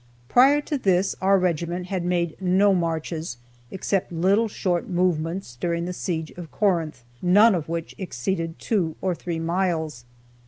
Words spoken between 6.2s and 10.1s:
of Corinth, none of which exceeded two or three miles.